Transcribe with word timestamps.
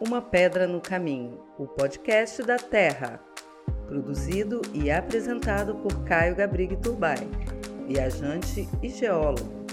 Uma 0.00 0.22
Pedra 0.22 0.64
no 0.64 0.80
Caminho, 0.80 1.40
o 1.58 1.66
podcast 1.66 2.40
da 2.44 2.56
Terra. 2.56 3.20
Produzido 3.88 4.62
e 4.72 4.92
apresentado 4.92 5.74
por 5.74 6.04
Caio 6.04 6.36
Gabrig 6.36 6.76
Turbay, 6.76 7.28
viajante 7.88 8.68
e 8.80 8.88
geólogo. 8.90 9.66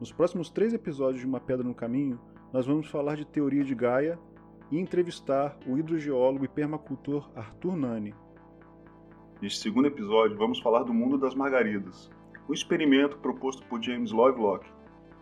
Nos 0.00 0.10
próximos 0.10 0.48
três 0.48 0.72
episódios 0.72 1.20
de 1.20 1.26
Uma 1.26 1.38
Pedra 1.38 1.66
no 1.66 1.74
Caminho, 1.74 2.18
nós 2.50 2.66
vamos 2.66 2.86
falar 2.86 3.16
de 3.16 3.26
teoria 3.26 3.62
de 3.62 3.74
Gaia 3.74 4.18
e 4.70 4.78
entrevistar 4.78 5.58
o 5.66 5.76
hidrogeólogo 5.76 6.46
e 6.46 6.48
permacultor 6.48 7.30
Arthur 7.36 7.76
Nani. 7.76 8.14
Neste 9.40 9.62
segundo 9.62 9.86
episódio, 9.86 10.36
vamos 10.36 10.60
falar 10.60 10.82
do 10.82 10.92
mundo 10.92 11.16
das 11.16 11.34
margaridas, 11.34 12.10
um 12.46 12.52
experimento 12.52 13.16
proposto 13.18 13.64
por 13.68 13.82
James 13.82 14.10
Lovelock 14.10 14.68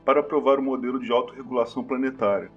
para 0.04 0.24
provar 0.24 0.58
o 0.58 0.62
modelo 0.62 0.98
de 0.98 1.12
autorregulação 1.12 1.84
planetária. 1.84 2.50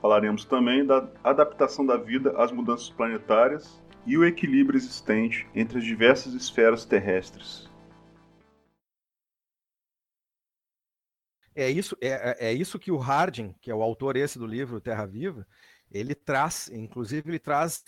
Falaremos 0.00 0.44
também 0.44 0.86
da 0.86 1.10
adaptação 1.24 1.84
da 1.84 1.96
vida 1.96 2.40
às 2.40 2.52
mudanças 2.52 2.90
planetárias 2.90 3.82
e 4.06 4.16
o 4.16 4.24
equilíbrio 4.24 4.76
existente 4.76 5.48
entre 5.52 5.78
as 5.78 5.84
diversas 5.84 6.32
esferas 6.32 6.84
terrestres. 6.84 7.68
É 11.56 11.68
isso, 11.68 11.96
é, 12.00 12.50
é 12.50 12.52
isso 12.52 12.78
que 12.78 12.92
o 12.92 12.98
Harding, 12.98 13.52
que 13.60 13.70
é 13.70 13.74
o 13.74 13.82
autor 13.82 14.16
esse 14.16 14.38
do 14.38 14.46
livro 14.46 14.80
Terra 14.80 15.06
Viva, 15.06 15.44
ele 15.90 16.14
traz, 16.14 16.68
inclusive 16.72 17.30
ele 17.30 17.38
traz 17.38 17.84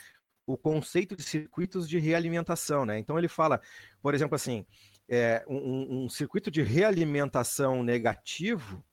o 0.47 0.57
conceito 0.57 1.17
de 1.17 1.23
circuitos 1.23 1.89
de 1.89 1.99
realimentação, 1.99 2.87
né? 2.87 2.99
Então 2.99 3.19
ele 3.19 3.29
fala, 3.29 3.61
por 4.01 4.15
exemplo, 4.15 4.37
assim, 4.37 4.65
é, 5.09 5.45
um, 5.49 6.05
um, 6.05 6.09
circuito 6.09 6.51
de 6.51 6.63
realimentação 6.63 7.83
negativo, 7.83 8.85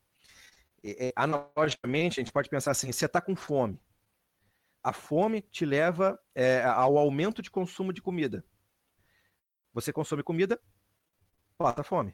é, 0.84 1.08
é, 1.08 1.14
analogicamente, 1.16 2.20
a 2.20 2.24
gente 2.24 2.34
pode 2.34 2.50
pensar 2.50 2.72
assim: 2.72 2.92
você 2.92 3.06
está 3.06 3.22
com 3.22 3.36
fome. 3.36 3.80
A 4.84 4.92
fome 4.92 5.42
te 5.42 5.66
leva 5.66 6.20
é, 6.36 6.64
ao 6.64 6.98
aumento 6.98 7.42
de 7.42 7.50
consumo 7.50 7.94
de 7.94 8.02
comida. 8.02 8.44
Você 9.74 9.94
consome 9.94 10.24
comida, 10.24 10.60
passa 11.58 11.82
a 11.82 11.84
fome, 11.84 12.14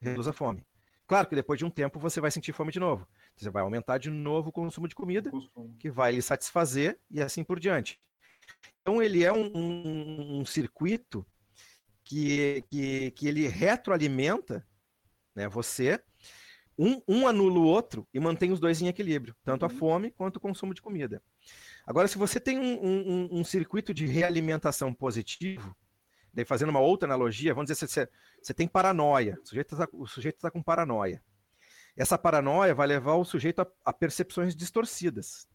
reduz 0.00 0.28
a 0.28 0.32
fome. 0.32 0.64
Claro 1.06 1.28
que 1.28 1.34
depois 1.34 1.58
de 1.58 1.64
um 1.64 1.70
tempo 1.70 1.98
você 1.98 2.20
vai 2.20 2.30
sentir 2.30 2.52
fome 2.52 2.72
de 2.72 2.80
novo. 2.80 3.06
Você 3.36 3.50
vai 3.50 3.62
aumentar 3.62 3.98
de 3.98 4.10
novo 4.10 4.48
o 4.48 4.52
consumo 4.52 4.88
de 4.88 4.94
comida, 4.94 5.30
que 5.78 5.90
vai 5.90 6.12
lhe 6.12 6.22
satisfazer 6.22 6.98
e 7.10 7.20
assim 7.20 7.44
por 7.44 7.60
diante. 7.60 8.00
Então 8.86 9.02
ele 9.02 9.24
é 9.24 9.32
um, 9.32 9.50
um, 9.52 10.38
um 10.38 10.46
circuito 10.46 11.26
que, 12.04 12.62
que, 12.70 13.10
que 13.10 13.26
ele 13.26 13.48
retroalimenta 13.48 14.64
né, 15.34 15.48
você, 15.48 16.00
um, 16.78 17.02
um 17.08 17.26
anula 17.26 17.58
o 17.58 17.64
outro 17.64 18.06
e 18.14 18.20
mantém 18.20 18.52
os 18.52 18.60
dois 18.60 18.80
em 18.80 18.86
equilíbrio, 18.86 19.34
tanto 19.42 19.64
a 19.64 19.68
uhum. 19.68 19.76
fome 19.76 20.10
quanto 20.12 20.36
o 20.36 20.40
consumo 20.40 20.72
de 20.72 20.80
comida. 20.80 21.20
Agora, 21.84 22.06
se 22.06 22.16
você 22.16 22.38
tem 22.38 22.60
um, 22.60 22.80
um, 22.80 23.40
um 23.40 23.44
circuito 23.44 23.92
de 23.92 24.06
realimentação 24.06 24.94
positivo, 24.94 25.76
daí 26.32 26.44
fazendo 26.44 26.68
uma 26.68 26.78
outra 26.78 27.08
analogia, 27.08 27.52
vamos 27.52 27.68
dizer, 27.68 27.88
você, 27.88 28.08
você 28.40 28.54
tem 28.54 28.68
paranoia, 28.68 29.36
o 29.92 30.06
sujeito 30.06 30.36
está 30.36 30.48
tá 30.48 30.50
com 30.52 30.62
paranoia. 30.62 31.20
Essa 31.96 32.16
paranoia 32.16 32.72
vai 32.72 32.86
levar 32.86 33.16
o 33.16 33.24
sujeito 33.24 33.62
a, 33.62 33.66
a, 33.84 33.92
percepções 33.92 34.54
distorcidas. 34.54 35.48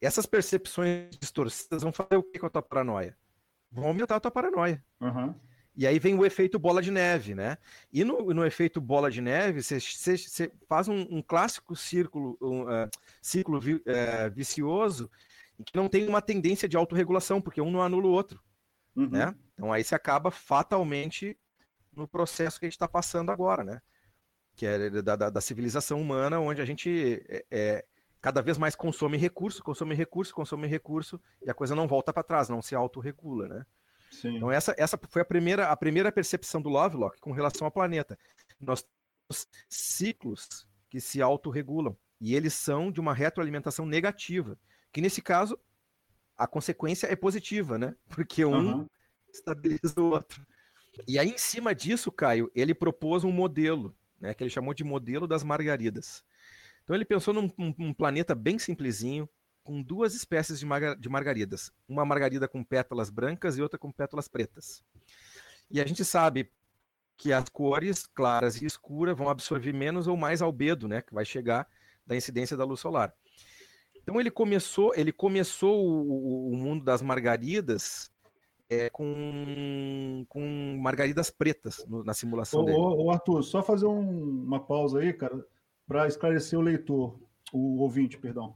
Essas 0.00 0.26
percepções 0.26 1.16
distorcidas 1.18 1.82
vão 1.82 1.92
fazer 1.92 2.16
o 2.16 2.22
que 2.22 2.38
com 2.38 2.46
a 2.46 2.50
tua 2.50 2.62
paranoia? 2.62 3.16
Vão 3.70 3.86
aumentar 3.86 4.16
a 4.16 4.20
tua 4.20 4.30
paranoia. 4.30 4.82
Uhum. 5.00 5.34
E 5.76 5.86
aí 5.86 5.98
vem 5.98 6.16
o 6.16 6.24
efeito 6.24 6.58
bola 6.58 6.80
de 6.80 6.90
neve, 6.90 7.34
né? 7.34 7.58
E 7.92 8.04
no, 8.04 8.32
no 8.32 8.46
efeito 8.46 8.80
bola 8.80 9.10
de 9.10 9.20
neve, 9.20 9.60
você, 9.62 9.80
faz 10.68 10.86
um, 10.86 11.00
um, 11.10 11.20
clássico 11.20 11.74
círculo, 11.74 12.38
um, 12.40 12.62
uh, 12.62 12.88
ciclo 13.20 13.58
vi, 13.60 13.74
uh, 13.74 13.82
vicioso 14.32 15.10
que 15.64 15.76
não 15.76 15.88
tem 15.88 16.08
uma 16.08 16.22
tendência 16.22 16.68
de 16.68 16.76
autorregulação, 16.76 17.40
porque 17.40 17.60
um 17.60 17.70
não 17.70 17.82
anula 17.82 18.06
o 18.06 18.10
outro. 18.10 18.40
Uhum. 18.96 19.10
Né? 19.10 19.34
Então 19.54 19.72
aí 19.72 19.84
você 19.84 19.94
acaba 19.94 20.30
fatalmente 20.30 21.36
no 21.92 22.08
processo 22.08 22.58
que 22.58 22.66
a 22.66 22.68
gente 22.68 22.76
está 22.76 22.88
passando 22.88 23.30
agora, 23.30 23.62
né? 23.62 23.80
Que 24.56 24.66
é 24.66 24.90
da, 24.90 25.16
da, 25.16 25.30
da, 25.30 25.40
civilização 25.40 26.00
humana, 26.00 26.38
onde 26.38 26.60
a 26.60 26.64
gente 26.64 27.24
é, 27.28 27.44
é, 27.50 27.84
cada 28.24 28.40
vez 28.40 28.56
mais 28.56 28.74
consome 28.74 29.18
recurso, 29.18 29.62
consome 29.62 29.94
recurso, 29.94 30.34
consome 30.34 30.66
recurso, 30.66 31.20
e 31.44 31.50
a 31.50 31.52
coisa 31.52 31.74
não 31.74 31.86
volta 31.86 32.10
para 32.10 32.22
trás, 32.22 32.48
não 32.48 32.62
se 32.62 32.74
autorregula, 32.74 33.46
né? 33.46 33.66
Sim. 34.10 34.36
Então 34.36 34.50
essa, 34.50 34.74
essa 34.78 34.98
foi 35.10 35.20
a 35.20 35.24
primeira, 35.26 35.68
a 35.68 35.76
primeira 35.76 36.10
percepção 36.10 36.62
do 36.62 36.70
Lovelock 36.70 37.20
com 37.20 37.32
relação 37.32 37.66
ao 37.66 37.70
planeta. 37.70 38.18
Nós 38.58 38.82
temos 38.82 39.46
ciclos 39.68 40.66
que 40.88 41.02
se 41.02 41.20
autorregulam, 41.20 41.94
e 42.18 42.34
eles 42.34 42.54
são 42.54 42.90
de 42.90 42.98
uma 42.98 43.12
retroalimentação 43.12 43.84
negativa, 43.84 44.58
que 44.90 45.02
nesse 45.02 45.20
caso 45.20 45.60
a 46.34 46.46
consequência 46.46 47.06
é 47.06 47.14
positiva, 47.14 47.76
né? 47.76 47.94
Porque 48.08 48.42
um 48.42 48.78
uhum. 48.78 48.88
estabiliza 49.30 50.00
o 50.00 50.12
outro. 50.12 50.46
E 51.06 51.18
aí, 51.18 51.28
em 51.28 51.36
cima 51.36 51.74
disso, 51.74 52.10
Caio, 52.10 52.50
ele 52.54 52.74
propôs 52.74 53.22
um 53.22 53.30
modelo, 53.30 53.94
né? 54.18 54.32
Que 54.32 54.44
ele 54.44 54.50
chamou 54.50 54.72
de 54.72 54.82
modelo 54.82 55.26
das 55.26 55.44
margaridas. 55.44 56.24
Então 56.84 56.94
ele 56.94 57.04
pensou 57.04 57.34
num, 57.34 57.50
num 57.56 57.92
planeta 57.92 58.34
bem 58.34 58.58
simplesinho, 58.58 59.28
com 59.64 59.82
duas 59.82 60.14
espécies 60.14 60.60
de, 60.60 60.66
de 60.98 61.08
margaridas. 61.08 61.72
Uma 61.88 62.04
margarida 62.04 62.46
com 62.46 62.62
pétalas 62.62 63.08
brancas 63.08 63.56
e 63.56 63.62
outra 63.62 63.78
com 63.78 63.90
pétalas 63.90 64.28
pretas. 64.28 64.84
E 65.70 65.80
a 65.80 65.86
gente 65.86 66.04
sabe 66.04 66.50
que 67.16 67.32
as 67.32 67.48
cores 67.48 68.06
claras 68.06 68.60
e 68.60 68.66
escuras 68.66 69.16
vão 69.16 69.28
absorver 69.28 69.72
menos 69.72 70.06
ou 70.06 70.16
mais 70.16 70.42
albedo, 70.42 70.86
né? 70.86 71.00
Que 71.00 71.14
vai 71.14 71.24
chegar 71.24 71.66
da 72.06 72.14
incidência 72.14 72.56
da 72.56 72.64
luz 72.64 72.80
solar. 72.80 73.14
Então 73.96 74.20
ele 74.20 74.30
começou, 74.30 74.92
ele 74.94 75.12
começou 75.12 75.82
o, 75.82 76.52
o 76.52 76.56
mundo 76.56 76.84
das 76.84 77.00
margaridas 77.00 78.12
é, 78.68 78.90
com, 78.90 80.26
com 80.28 80.78
margaridas 80.80 81.30
pretas 81.30 81.84
no, 81.86 82.04
na 82.04 82.12
simulação 82.12 82.60
ô, 82.60 82.64
dele. 82.64 82.78
Ô, 82.78 83.10
Arthur, 83.10 83.42
só 83.42 83.62
fazer 83.62 83.86
um, 83.86 84.44
uma 84.44 84.60
pausa 84.60 85.00
aí, 85.00 85.12
cara, 85.12 85.42
para 85.86 86.06
esclarecer 86.06 86.58
o 86.58 86.62
leitor, 86.62 87.18
o 87.52 87.80
ouvinte, 87.80 88.18
perdão. 88.18 88.54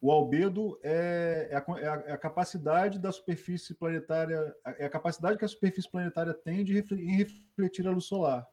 O 0.00 0.12
albedo 0.12 0.78
é, 0.82 1.48
é, 1.50 1.56
a, 1.56 1.64
é, 1.78 1.88
a, 1.88 2.04
é, 2.06 2.12
a, 2.12 2.18
capacidade 2.18 2.98
da 2.98 3.10
superfície 3.10 3.74
planetária, 3.74 4.54
é 4.78 4.84
a 4.84 4.90
capacidade 4.90 5.38
que 5.38 5.44
a 5.44 5.48
superfície 5.48 5.90
planetária 5.90 6.34
tem 6.34 6.62
de 6.62 6.74
refletir 6.74 7.86
a 7.86 7.90
luz 7.90 8.04
solar, 8.04 8.46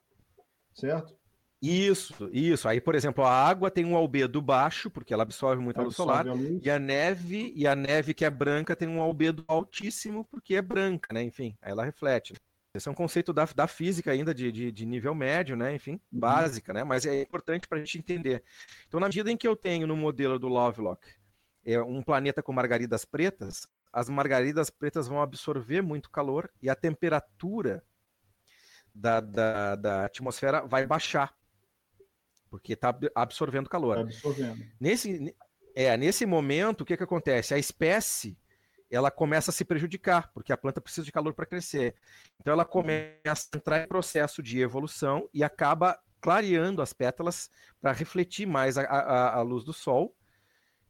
certo? 0.73 1.16
Isso, 1.62 2.29
isso. 2.33 2.67
Aí, 2.67 2.81
por 2.81 2.94
exemplo, 2.94 3.23
a 3.23 3.31
água 3.31 3.72
tem 3.72 3.85
um 3.85 3.95
albedo 3.95 4.41
baixo, 4.41 4.89
porque 4.89 5.13
ela 5.13 5.23
absorve 5.23 5.63
muita 5.63 5.81
luz 5.81 5.95
solar, 5.95 6.28
a 6.28 6.33
luz. 6.33 6.59
e 6.62 6.69
a 6.69 6.78
neve, 6.78 7.53
e 7.56 7.66
a 7.66 7.73
neve 7.73 8.13
que 8.13 8.25
é 8.25 8.29
branca 8.29 8.75
tem 8.75 8.88
um 8.88 9.01
albedo 9.01 9.45
altíssimo, 9.47 10.25
porque 10.25 10.56
é 10.56 10.62
branca, 10.62 11.13
né? 11.13 11.23
Enfim, 11.23 11.56
aí 11.62 11.72
ela 11.72 11.85
reflete. 11.85 12.33
Esse 12.73 12.88
é 12.88 12.91
um 12.91 12.95
conceito 12.95 13.31
da, 13.31 13.45
da 13.45 13.67
física 13.67 14.11
ainda 14.11 14.34
de, 14.34 14.51
de, 14.51 14.72
de 14.72 14.85
nível 14.85 15.13
médio, 15.13 15.56
né? 15.56 15.75
Enfim, 15.75 15.94
uhum. 16.11 16.19
básica, 16.19 16.73
né? 16.73 16.84
Mas 16.84 17.06
é 17.06 17.22
importante 17.22 17.67
para 17.67 17.78
a 17.78 17.81
gente 17.81 18.00
entender. 18.00 18.44
Então, 18.88 19.00
na 19.00 19.07
medida 19.07 19.31
em 19.31 19.38
que 19.38 19.47
eu 19.47 19.56
tenho 19.56 19.85
no 19.85 19.95
modelo 19.95 20.39
do 20.39 20.47
Lovelock 20.47 21.07
é 21.63 21.81
um 21.81 22.01
planeta 22.01 22.41
com 22.41 22.51
margaridas 22.51 23.06
pretas, 23.06 23.67
as 23.91 24.09
margaridas 24.09 24.69
pretas 24.69 25.07
vão 25.07 25.22
absorver 25.22 25.81
muito 25.81 26.09
calor 26.09 26.51
e 26.62 26.69
a 26.69 26.75
temperatura 26.75 27.83
da, 28.94 29.19
da, 29.22 29.75
da 29.75 30.06
atmosfera 30.06 30.66
vai 30.66 30.85
baixar 30.85 31.33
porque 32.53 32.73
está 32.73 32.95
absorvendo 33.16 33.67
calor. 33.67 33.95
Tá 33.95 34.01
absorvendo. 34.01 34.63
Nesse, 34.79 35.35
é, 35.75 35.97
nesse 35.97 36.23
momento, 36.23 36.81
o 36.81 36.85
que, 36.85 36.95
que 36.95 37.03
acontece? 37.03 37.51
A 37.51 37.57
espécie 37.57 38.38
ela 38.95 39.10
começa 39.10 39.51
a 39.51 39.54
se 39.54 39.66
prejudicar, 39.66 40.31
porque 40.34 40.54
a 40.54 40.57
planta 40.57 40.81
precisa 40.81 41.06
de 41.06 41.12
calor 41.12 41.34
para 41.34 41.45
crescer. 41.45 41.95
Então 42.40 42.54
ela 42.54 42.66
começa 42.66 43.48
a 43.54 43.57
entrar 43.57 43.84
em 43.84 43.88
processo 43.88 44.42
de 44.42 44.60
evolução 44.60 45.30
e 45.34 45.44
acaba 45.44 46.00
clareando 46.22 46.81
as 46.81 46.94
pétalas 46.94 47.50
para 47.81 47.92
refletir 47.92 48.45
mais 48.45 48.78
a, 48.78 48.84
a, 48.84 49.36
a, 49.36 49.42
luz 49.42 49.63
do 49.63 49.74
sol, 49.74 50.16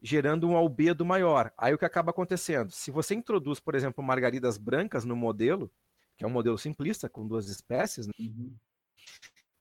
gerando 0.01 0.47
um 0.47 0.55
albedo 0.55 1.05
maior. 1.05 1.51
Aí 1.57 1.73
o 1.73 1.77
que 1.77 1.85
acaba 1.85 2.11
acontecendo? 2.11 2.71
Se 2.71 2.91
você 2.91 3.15
introduz, 3.15 3.59
por 3.59 3.73
exemplo, 3.73 4.03
margaridas 4.03 4.57
brancas 4.57 5.05
no 5.05 5.15
modelo, 5.15 5.71
que 6.17 6.23
é 6.23 6.27
um 6.27 6.31
modelo 6.31 6.57
simplista 6.57 7.09
com 7.09 7.27
duas 7.27 7.47
espécies, 7.47 8.05
né? 8.05 8.13
uhum 8.19 8.55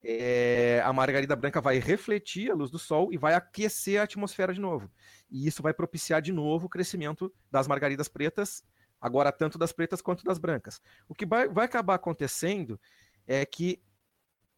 é, 0.05 0.83
a 0.85 0.93
margarida 0.93 1.37
branca 1.37 1.61
vai 1.61 1.79
refletir 1.79 2.51
a 2.51 2.55
luz 2.55 2.71
do 2.71 2.79
sol 2.79 3.13
e 3.13 3.17
vai 3.17 3.35
aquecer 3.35 4.01
a 4.01 4.05
atmosfera 4.05 4.53
de 4.53 4.61
novo. 4.61 4.91
E 5.31 5.47
isso 5.47 5.63
vai 5.63 5.73
propiciar 5.73 6.21
de 6.21 6.33
novo 6.33 6.67
o 6.67 6.69
crescimento 6.69 7.33
das 7.51 7.69
margaridas 7.69 8.09
pretas, 8.09 8.65
agora 9.01 9.31
tanto 9.31 9.59
das 9.59 9.73
pretas 9.73 10.03
quanto 10.03 10.25
das 10.25 10.39
brancas. 10.39 10.81
O 11.09 11.15
que 11.15 11.25
vai, 11.25 11.49
vai 11.49 11.65
acabar 11.65 11.95
acontecendo 11.95 12.81
é 13.27 13.47
que 13.47 13.81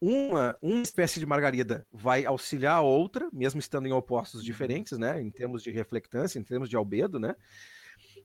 uma, 0.01 0.57
uma 0.61 0.81
espécie 0.81 1.19
de 1.19 1.25
margarida 1.25 1.87
vai 1.91 2.25
auxiliar 2.25 2.77
a 2.77 2.81
outra, 2.81 3.29
mesmo 3.31 3.59
estando 3.59 3.87
em 3.87 3.93
opostos 3.93 4.41
uhum. 4.41 4.45
diferentes, 4.45 4.97
né, 4.97 5.21
em 5.21 5.31
termos 5.31 5.63
de 5.63 5.71
reflectância, 5.71 6.37
em 6.37 6.43
termos 6.43 6.69
de 6.69 6.75
albedo, 6.75 7.19
né, 7.19 7.35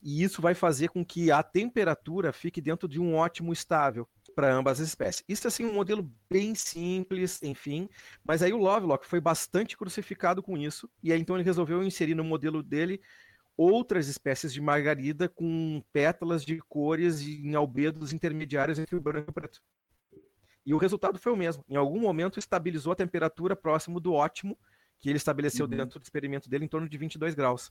e 0.02 0.22
isso 0.22 0.40
vai 0.40 0.55
fazer 0.55 0.88
com 0.88 1.05
que 1.05 1.31
a 1.31 1.43
temperatura 1.43 2.32
fique 2.32 2.61
dentro 2.61 2.88
de 2.88 3.00
um 3.00 3.14
ótimo 3.14 3.52
estável. 3.52 4.08
Para 4.41 4.55
ambas 4.55 4.81
as 4.81 4.89
espécies. 4.89 5.23
Isso 5.29 5.47
assim 5.47 5.67
um 5.67 5.75
modelo 5.75 6.11
bem 6.31 6.55
simples, 6.55 7.43
enfim, 7.43 7.91
mas 8.25 8.43
aí 8.43 8.55
o 8.55 8.57
Lovelock 8.57 9.07
foi 9.07 9.21
bastante 9.21 9.77
crucificado 9.77 10.43
com 10.43 10.57
isso 10.57 10.89
e 11.03 11.13
aí 11.13 11.21
então 11.21 11.37
ele 11.37 11.45
resolveu 11.45 11.85
inserir 11.85 12.15
no 12.15 12.25
modelo 12.25 12.63
dele 12.63 13.03
outras 13.55 14.09
espécies 14.09 14.51
de 14.51 14.59
margarida 14.59 15.29
com 15.29 15.83
pétalas 15.93 16.43
de 16.43 16.59
cores 16.61 17.21
em 17.21 17.55
albedos 17.55 18.15
intermediários 18.15 18.79
entre 18.79 18.97
o 18.97 19.01
branco 19.01 19.29
e 19.29 19.31
o 19.31 19.35
preto. 19.35 19.61
E 20.65 20.73
o 20.73 20.79
resultado 20.79 21.19
foi 21.19 21.33
o 21.33 21.37
mesmo. 21.37 21.63
Em 21.69 21.77
algum 21.77 22.01
momento 22.01 22.39
estabilizou 22.39 22.95
a 22.95 22.97
temperatura 22.97 23.55
próximo 23.55 24.01
do 24.01 24.15
ótimo 24.15 24.59
que 24.99 25.11
ele 25.11 25.19
estabeleceu 25.19 25.67
uhum. 25.67 25.71
dentro 25.71 26.01
do 26.01 26.03
experimento 26.03 26.49
dele 26.49 26.65
em 26.65 26.69
torno 26.69 26.89
de 26.89 26.97
22 26.97 27.35
graus. 27.35 27.71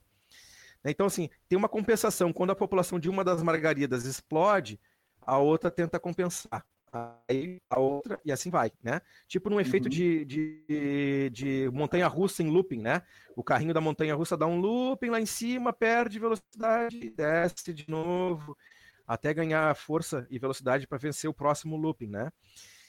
Então, 0.86 1.08
assim, 1.08 1.30
tem 1.48 1.58
uma 1.58 1.68
compensação. 1.68 2.32
Quando 2.32 2.52
a 2.52 2.56
população 2.56 3.00
de 3.00 3.10
uma 3.10 3.24
das 3.24 3.42
margaridas 3.42 4.06
explode, 4.06 4.80
a 5.22 5.38
outra 5.38 5.70
tenta 5.72 6.00
compensar 6.00 6.66
aí 7.28 7.62
a 7.70 7.80
outra, 7.80 8.20
e 8.26 8.32
assim 8.32 8.50
vai, 8.50 8.72
né? 8.84 9.02
Tipo 9.28 9.50
num 9.50 9.60
efeito 9.60 9.86
uhum. 9.86 9.92
de, 9.92 10.26
de, 10.26 11.30
de 11.32 11.70
montanha-russa 11.72 12.42
em 12.44 12.50
looping, 12.50 12.82
né? 12.82 13.02
O 13.36 13.44
carrinho 13.44 13.74
da 13.74 13.82
montanha-russa 13.82 14.36
dá 14.36 14.48
um 14.48 14.60
looping 14.60 15.10
lá 15.10 15.22
em 15.22 15.26
cima, 15.26 15.72
perde 15.72 16.20
velocidade, 16.20 17.10
desce 17.12 17.74
de 17.74 17.90
novo, 17.90 18.58
até 19.08 19.34
ganhar 19.34 19.76
força 19.76 20.28
e 20.30 20.40
velocidade 20.40 20.88
para 20.88 20.98
vencer 20.98 21.30
o 21.30 21.34
próximo 21.34 21.78
looping, 21.78 22.08
né? 22.08 22.32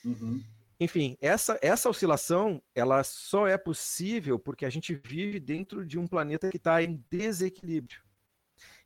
Uhum. 0.04 0.42
Enfim, 0.78 1.16
essa, 1.20 1.58
essa 1.60 1.90
oscilação, 1.90 2.62
ela 2.74 3.04
só 3.04 3.46
é 3.46 3.58
possível 3.58 4.38
porque 4.38 4.64
a 4.64 4.70
gente 4.70 4.94
vive 4.94 5.38
dentro 5.38 5.84
de 5.84 5.98
um 5.98 6.06
planeta 6.06 6.48
que 6.48 6.56
está 6.56 6.82
em 6.82 7.04
desequilíbrio. 7.10 8.00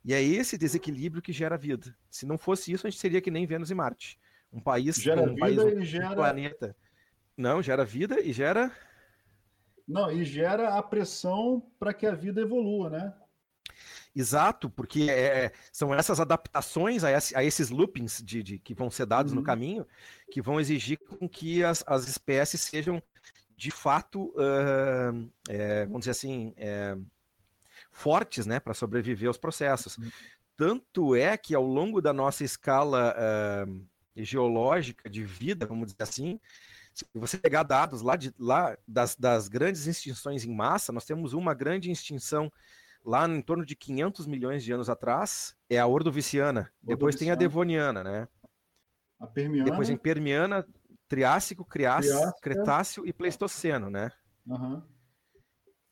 E 0.05 0.13
é 0.13 0.21
esse 0.21 0.55
desequilíbrio 0.55 1.21
que 1.21 1.33
gera 1.33 1.57
vida. 1.57 1.97
Se 2.11 2.27
não 2.27 2.37
fosse 2.37 2.71
isso, 2.71 2.85
a 2.85 2.89
gente 2.89 2.99
seria 2.99 3.19
que 3.19 3.31
nem 3.31 3.47
Vênus 3.47 3.71
e 3.71 3.75
Marte. 3.75 4.19
Um 4.53 4.61
país, 4.61 4.97
gera 4.97 5.23
um 5.23 5.33
vida 5.33 5.39
país, 5.39 5.57
um 5.57 5.79
e 5.79 5.83
gera... 5.83 6.15
planeta. 6.15 6.77
Não, 7.35 7.59
gera 7.59 7.83
vida 7.83 8.21
e 8.21 8.31
gera. 8.31 8.71
Não, 9.87 10.11
e 10.11 10.23
gera 10.23 10.77
a 10.77 10.83
pressão 10.83 11.67
para 11.79 11.91
que 11.91 12.05
a 12.05 12.13
vida 12.13 12.41
evolua, 12.41 12.91
né? 12.91 13.13
Exato, 14.15 14.69
porque 14.69 15.09
é, 15.09 15.51
são 15.71 15.93
essas 15.93 16.19
adaptações 16.19 17.03
a, 17.03 17.09
a 17.35 17.43
esses 17.43 17.69
loopings 17.71 18.21
de, 18.23 18.43
de, 18.43 18.59
que 18.59 18.73
vão 18.73 18.89
ser 18.91 19.07
dados 19.07 19.33
uhum. 19.33 19.39
no 19.39 19.43
caminho 19.43 19.85
que 20.31 20.41
vão 20.41 20.59
exigir 20.59 20.97
com 20.97 21.27
que 21.27 21.63
as, 21.63 21.83
as 21.85 22.07
espécies 22.07 22.61
sejam 22.61 23.03
de 23.57 23.71
fato, 23.71 24.33
uh, 24.35 25.29
é, 25.49 25.85
vamos 25.85 26.01
dizer 26.01 26.11
assim, 26.11 26.53
é, 26.57 26.97
fortes 27.95 28.45
né, 28.45 28.59
para 28.59 28.73
sobreviver 28.73 29.29
aos 29.29 29.37
processos. 29.37 29.97
Uhum. 29.97 30.11
Tanto 30.57 31.15
é 31.15 31.37
que 31.37 31.55
ao 31.55 31.65
longo 31.65 32.01
da 32.01 32.11
nossa 32.11 32.43
escala 32.43 33.15
uh, 33.15 33.85
geológica 34.17 35.09
de 35.09 35.23
vida, 35.23 35.65
vamos 35.65 35.87
dizer 35.87 36.03
assim, 36.03 36.39
se 36.93 37.05
você 37.13 37.37
pegar 37.37 37.63
dados 37.63 38.01
lá, 38.01 38.17
de, 38.17 38.33
lá 38.37 38.77
das, 38.85 39.15
das 39.15 39.47
grandes 39.47 39.87
extinções 39.87 40.43
em 40.43 40.53
massa, 40.53 40.91
nós 40.91 41.05
temos 41.05 41.33
uma 41.33 41.53
grande 41.53 41.89
extinção 41.89 42.51
lá 43.03 43.27
em 43.27 43.41
torno 43.41 43.65
de 43.65 43.75
500 43.75 44.27
milhões 44.27 44.63
de 44.63 44.73
anos 44.73 44.89
atrás, 44.89 45.55
é 45.69 45.79
a 45.79 45.87
Ordoviciana. 45.87 46.69
Depois 46.81 47.15
tem 47.15 47.31
a 47.31 47.35
Devoniana, 47.35 48.03
né? 48.03 48.27
A 49.19 49.27
Permiana. 49.27 49.69
Depois 49.69 49.89
em 49.89 49.95
Permiana, 49.97 50.65
Triássico, 51.07 51.63
Criássico, 51.63 52.41
Cretáceo 52.41 53.05
e 53.05 53.13
Pleistoceno, 53.13 53.89
né? 53.89 54.11
Uhum. 54.45 54.81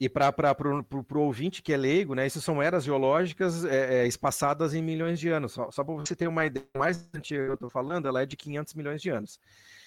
E 0.04 0.10
para 0.10 0.36
o 0.60 1.20
ouvinte 1.20 1.62
que 1.62 1.72
é 1.72 1.78
leigo, 1.78 2.14
né, 2.14 2.28
isso 2.28 2.42
são 2.42 2.62
eras 2.62 2.84
geológicas 2.84 3.64
é, 3.64 4.02
é, 4.02 4.08
espaçadas 4.08 4.74
em 4.74 4.82
milhões 4.82 5.18
de 5.18 5.30
anos. 5.30 5.54
Só, 5.54 5.72
só 5.72 5.82
para 5.82 5.96
você 5.96 6.14
ter 6.14 6.28
uma 6.28 6.46
ideia, 6.46 6.68
mais 6.78 7.08
antiga 7.14 7.46
que 7.46 7.52
eu 7.52 7.54
estou 7.54 7.70
falando, 7.70 8.06
ela 8.06 8.22
é 8.22 8.26
de 8.26 8.36
500 8.36 8.74
milhões 8.74 9.02
de 9.02 9.10
anos. 9.10 9.40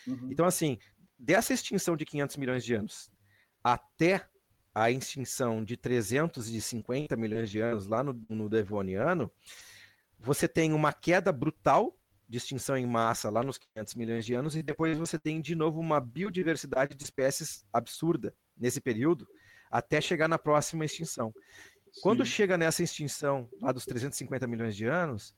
Uhum. 0.07 0.29
Então, 0.31 0.47
assim, 0.47 0.79
dessa 1.19 1.53
extinção 1.53 1.99
de 1.99 2.07
500 2.07 2.39
milhões 2.39 2.65
de 2.65 2.73
anos 2.73 3.11
até 3.63 4.27
a 4.75 4.91
extinção 4.91 5.63
de 5.63 5.77
350 5.77 7.15
milhões 7.15 7.51
de 7.51 7.61
anos 7.61 7.87
lá 7.87 8.03
no, 8.03 8.19
no 8.27 8.49
Devoniano, 8.49 9.31
você 10.19 10.49
tem 10.49 10.73
uma 10.73 10.95
queda 10.95 11.31
brutal 11.31 11.95
de 12.27 12.39
extinção 12.39 12.75
em 12.79 12.87
massa 12.87 13.29
lá 13.29 13.43
nos 13.43 13.59
500 13.59 13.95
milhões 13.97 14.25
de 14.25 14.33
anos 14.33 14.57
e 14.57 14.63
depois 14.63 14.97
você 14.97 15.19
tem 15.19 15.43
de 15.43 15.55
novo 15.55 15.79
uma 15.79 16.01
biodiversidade 16.01 16.95
de 16.95 17.05
espécies 17.05 17.67
absurda 17.71 18.35
nesse 18.57 18.81
período 18.81 19.29
até 19.71 20.01
chegar 20.01 20.29
na 20.29 20.39
próxima 20.39 20.85
extinção. 20.85 21.33
Sim. 21.93 22.01
Quando 22.03 22.25
chega 22.25 22.59
nessa 22.59 22.83
extinção, 22.83 23.49
lá 23.61 23.73
dos 23.73 23.85
350 23.85 24.47
milhões 24.47 24.77
de 24.77 24.87
anos, 24.87 25.35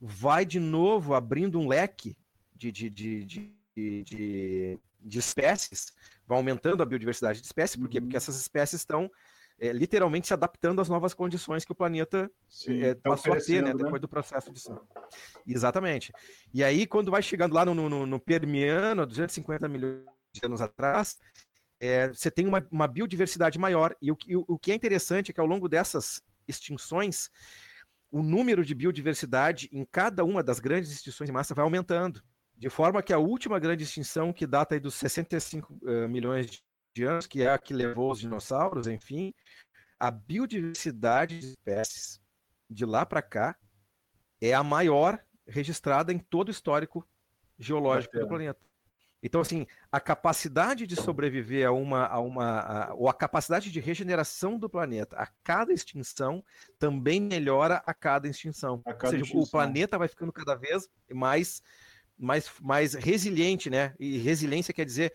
vai 0.00 0.44
de 0.44 0.60
novo 0.60 1.14
abrindo 1.14 1.58
um 1.58 1.68
leque 1.68 2.16
de, 2.54 2.72
de, 2.72 2.90
de, 2.90 3.24
de, 3.24 4.04
de, 4.04 4.78
de 5.00 5.18
espécies, 5.18 5.92
vai 6.26 6.36
aumentando 6.38 6.82
a 6.82 6.86
biodiversidade 6.86 7.40
de 7.40 7.46
espécies, 7.46 7.76
por 7.76 7.88
quê? 7.88 8.00
Porque 8.00 8.14
uhum. 8.14 8.18
essas 8.18 8.36
espécies 8.40 8.80
estão 8.80 9.10
é, 9.62 9.72
literalmente 9.72 10.26
se 10.26 10.34
adaptando 10.34 10.80
às 10.80 10.88
novas 10.88 11.14
condições 11.14 11.64
que 11.64 11.70
o 11.70 11.74
planeta 11.74 12.28
Sim, 12.48 12.82
é, 12.82 12.94
tá 12.94 13.10
passou 13.10 13.32
a 13.32 13.36
ter, 13.36 13.62
né, 13.62 13.72
né, 13.72 13.82
depois 13.82 14.00
do 14.00 14.08
processo 14.08 14.52
de 14.52 14.60
Exatamente. 15.46 16.12
E 16.52 16.64
aí, 16.64 16.84
quando 16.84 17.12
vai 17.12 17.22
chegando 17.22 17.54
lá 17.54 17.64
no, 17.64 17.74
no, 17.74 18.04
no 18.04 18.20
Permiano, 18.20 19.06
250 19.06 19.68
milhões 19.68 20.04
de 20.32 20.40
anos 20.44 20.60
atrás, 20.60 21.16
é, 21.82 22.06
você 22.06 22.30
tem 22.30 22.46
uma, 22.46 22.64
uma, 22.70 22.86
biodiversidade 22.86 23.58
maior. 23.58 23.96
E 24.00 24.12
o, 24.12 24.14
o, 24.14 24.54
o 24.54 24.58
que 24.58 24.70
é 24.70 24.74
interessante 24.76 25.30
é 25.30 25.34
que 25.34 25.40
ao 25.40 25.46
longo 25.46 25.68
dessas 25.68 26.22
extinções, 26.46 27.28
o 28.08 28.22
número 28.22 28.64
de 28.64 28.72
biodiversidade 28.72 29.68
em 29.72 29.84
cada 29.84 30.24
uma 30.24 30.44
das 30.44 30.60
grandes 30.60 30.92
extinções 30.92 31.26
de 31.26 31.32
massa 31.32 31.56
vai 31.56 31.64
aumentando. 31.64 32.22
De 32.56 32.70
forma 32.70 33.02
que 33.02 33.12
a 33.12 33.18
última 33.18 33.58
grande 33.58 33.82
extinção, 33.82 34.32
que 34.32 34.46
data 34.46 34.76
aí 34.76 34.80
dos 34.80 34.94
65 34.94 35.74
uh, 35.82 36.08
milhões 36.08 36.62
de 36.94 37.02
anos, 37.02 37.26
que 37.26 37.42
é 37.42 37.50
a 37.50 37.58
que 37.58 37.74
levou 37.74 38.12
os 38.12 38.20
dinossauros, 38.20 38.86
enfim, 38.86 39.34
a 39.98 40.08
biodiversidade 40.08 41.40
de 41.40 41.46
espécies 41.46 42.20
de 42.70 42.84
lá 42.84 43.04
para 43.04 43.22
cá 43.22 43.56
é 44.40 44.54
a 44.54 44.62
maior 44.62 45.18
registrada 45.48 46.12
em 46.12 46.18
todo 46.20 46.46
o 46.46 46.52
histórico 46.52 47.04
geológico 47.58 48.16
do 48.16 48.28
planeta. 48.28 48.71
Então, 49.22 49.40
assim, 49.40 49.66
a 49.90 50.00
capacidade 50.00 50.86
de 50.86 50.96
sobreviver 50.96 51.68
a 51.68 51.70
uma, 51.70 52.06
a 52.06 52.18
uma, 52.18 52.60
a, 52.60 52.94
ou 52.94 53.08
a 53.08 53.14
capacidade 53.14 53.70
de 53.70 53.78
regeneração 53.78 54.58
do 54.58 54.68
planeta 54.68 55.16
a 55.16 55.28
cada 55.44 55.72
extinção 55.72 56.44
também 56.78 57.20
melhora 57.20 57.82
a 57.86 57.94
cada 57.94 58.26
extinção. 58.28 58.82
A 58.84 58.92
cada 58.92 59.04
ou 59.04 59.10
seja, 59.10 59.24
extinção. 59.24 59.42
o 59.42 59.50
planeta 59.50 59.96
vai 59.96 60.08
ficando 60.08 60.32
cada 60.32 60.56
vez 60.56 60.88
mais, 61.12 61.62
mais, 62.18 62.50
mais 62.60 62.94
resiliente, 62.94 63.70
né? 63.70 63.94
E 63.98 64.18
resiliência 64.18 64.74
quer 64.74 64.84
dizer 64.84 65.12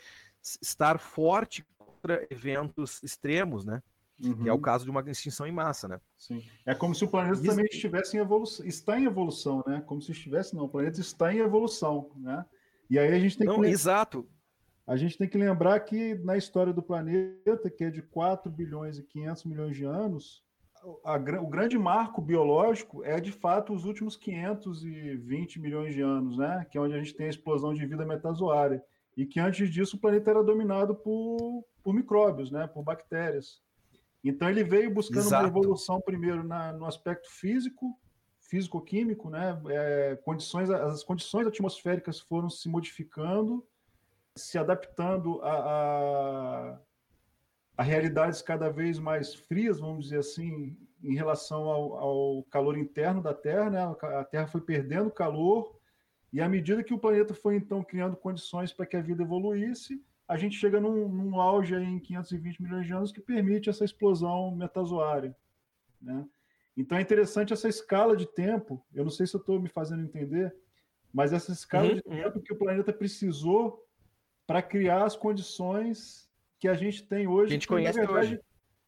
estar 0.62 0.98
forte 1.00 1.66
contra 1.78 2.26
eventos 2.30 3.04
extremos, 3.04 3.66
né? 3.66 3.84
Uhum. 4.24 4.44
Que 4.44 4.50
é 4.50 4.52
o 4.52 4.56
uhum. 4.56 4.62
caso 4.62 4.86
de 4.86 4.90
uma 4.90 5.04
extinção 5.12 5.46
em 5.46 5.52
massa, 5.52 5.88
né? 5.88 6.00
Sim. 6.18 6.44
É 6.66 6.74
como 6.74 6.96
se 6.96 7.04
o 7.04 7.10
planeta 7.10 7.44
também 7.44 7.66
estivesse 7.66 8.16
em 8.16 8.22
evolução, 8.22 8.66
está 8.66 8.98
em 8.98 9.04
evolução, 9.04 9.64
né? 9.68 9.84
Como 9.86 10.02
se 10.02 10.14
estivesse, 10.14 10.56
não, 10.56 10.64
o 10.64 10.70
planeta 10.70 11.02
está 11.02 11.34
em 11.34 11.40
evolução, 11.40 12.10
né? 12.16 12.46
E 12.90 12.98
aí 12.98 13.14
a 13.14 13.20
gente 13.20 13.38
tem 13.38 13.48
Não, 13.48 13.62
que. 13.62 13.68
Exato. 13.68 14.28
A 14.86 14.96
gente 14.96 15.18
tem 15.18 15.28
que 15.28 15.38
lembrar 15.38 15.78
que 15.82 16.16
na 16.16 16.38
história 16.38 16.72
do 16.72 16.82
planeta, 16.82 17.70
que 17.70 17.84
é 17.84 17.90
de 17.90 18.02
4 18.02 18.50
bilhões 18.50 18.98
e 18.98 19.04
500 19.04 19.44
milhões 19.44 19.76
de 19.76 19.84
anos, 19.84 20.42
a, 21.04 21.16
o 21.42 21.48
grande 21.48 21.78
marco 21.78 22.22
biológico 22.22 23.04
é 23.04 23.20
de 23.20 23.32
fato 23.32 23.74
os 23.74 23.84
últimos 23.84 24.16
520 24.16 25.60
milhões 25.60 25.94
de 25.94 26.02
anos, 26.02 26.38
né? 26.38 26.66
Que 26.72 26.78
é 26.78 26.82
onde 26.82 26.94
a 26.94 26.98
gente 26.98 27.16
tem 27.16 27.28
a 27.28 27.30
explosão 27.30 27.74
de 27.74 27.86
vida 27.86 28.06
metazoária. 28.06 28.82
E 29.16 29.26
que 29.26 29.40
antes 29.40 29.70
disso 29.70 29.98
o 29.98 30.00
planeta 30.00 30.30
era 30.30 30.44
dominado 30.44 30.96
por, 30.96 31.66
por 31.84 31.94
micróbios, 31.94 32.52
né? 32.52 32.68
Por 32.68 32.84
bactérias. 32.84 33.62
Então 34.24 34.50
ele 34.50 34.64
veio 34.64 34.94
buscando 34.94 35.26
Exato. 35.26 35.44
uma 35.44 35.50
evolução 35.50 36.00
primeiro 36.02 36.44
na, 36.44 36.72
no 36.72 36.86
aspecto 36.86 37.30
físico, 37.30 37.98
físico-químico, 38.48 39.30
né? 39.30 39.62
É, 39.70 40.16
condições, 40.24 40.70
as 40.70 41.04
condições 41.04 41.46
atmosféricas 41.46 42.20
foram 42.20 42.50
se 42.50 42.68
modificando, 42.70 43.66
se 44.36 44.58
adaptando 44.58 45.42
a, 45.42 45.52
a, 45.52 46.80
a, 47.78 47.84
realidades 47.84 48.42
cada 48.42 48.70
vez 48.70 49.00
mais 49.00 49.34
frias, 49.34 49.80
vamos 49.80 50.06
dizer 50.06 50.20
assim, 50.20 50.78
em 51.04 51.14
relação 51.14 51.64
ao, 51.64 51.98
ao 51.98 52.44
calor 52.44 52.78
interno 52.78 53.22
da 53.22 53.34
Terra, 53.34 53.70
né? 53.70 53.96
A 54.02 54.24
Terra 54.24 54.48
foi 54.48 54.62
perdendo 54.62 55.12
calor 55.12 55.78
e 56.32 56.42
à 56.42 56.48
medida 56.48 56.84
que 56.84 56.94
o 56.94 57.00
planeta 57.00 57.34
foi 57.34 57.56
então 57.56 57.84
criando 57.84 58.16
condições 58.16 58.72
para 58.72 58.86
que 58.86 58.96
a 58.96 59.02
vida 59.02 59.24
evoluísse, 59.24 60.02
a 60.28 60.38
gente 60.38 60.58
chega 60.58 60.80
num, 60.80 61.08
num 61.08 61.40
auge 61.40 61.76
em 61.76 62.00
520 62.00 62.62
milhões 62.62 62.86
de 62.86 62.94
anos 62.94 63.12
que 63.12 63.22
permite 63.22 63.70
essa 63.70 63.86
explosão 63.86 64.56
metazoária, 64.56 65.36
né? 66.02 66.26
Então 66.78 66.96
é 66.96 67.02
interessante 67.02 67.52
essa 67.52 67.68
escala 67.68 68.16
de 68.16 68.28
tempo. 68.28 68.86
Eu 68.94 69.04
não 69.04 69.10
sei 69.10 69.26
se 69.26 69.36
eu 69.36 69.40
estou 69.40 69.60
me 69.60 69.68
fazendo 69.68 70.04
entender, 70.04 70.56
mas 71.12 71.34
essa 71.34 71.52
escala 71.52 71.88
uhum, 71.88 71.96
de 71.96 72.04
uhum. 72.06 72.16
tempo 72.16 72.40
que 72.40 72.54
o 72.54 72.58
planeta 72.58 72.94
precisou 72.94 73.84
para 74.46 74.62
criar 74.62 75.04
as 75.04 75.16
condições 75.16 76.30
que 76.60 76.68
a 76.68 76.76
gente 76.76 77.04
tem 77.04 77.28
hoje. 77.28 77.48
Que 77.48 77.54
a 77.54 77.56
gente 77.56 77.68
conhece 77.68 77.98
verdade, 77.98 78.18
hoje. 78.18 78.42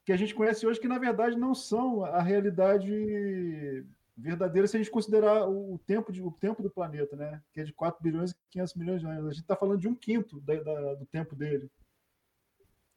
Que 0.05 0.11
a 0.13 0.17
gente 0.17 0.35
conhece 0.35 0.67
hoje, 0.67 0.79
que 0.79 0.87
na 0.87 0.99
verdade 0.99 1.35
não 1.35 1.55
são 1.55 2.05
a 2.05 2.21
realidade, 2.21 3.85
verdadeira 4.15 4.67
se 4.67 4.77
a 4.77 4.79
gente 4.79 4.91
considerar 4.91 5.49
o 5.49 5.79
tempo, 5.79 6.11
de, 6.11 6.21
o 6.21 6.31
tempo 6.31 6.61
do 6.61 6.69
planeta, 6.69 7.15
né? 7.15 7.41
Que 7.51 7.61
é 7.61 7.63
de 7.63 7.73
4 7.73 8.01
bilhões 8.03 8.31
e 8.31 8.35
500 8.51 8.75
milhões 8.75 9.01
de 9.01 9.07
anos. 9.07 9.25
A 9.25 9.31
gente 9.31 9.41
está 9.41 9.55
falando 9.55 9.79
de 9.79 9.87
um 9.87 9.95
quinto 9.95 10.39
da, 10.41 10.55
da, 10.61 10.93
do 10.93 11.05
tempo 11.07 11.35
dele. 11.35 11.69